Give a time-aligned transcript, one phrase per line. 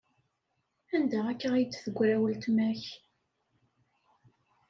[0.95, 2.83] Anda akka ay d-teggra weltma-k?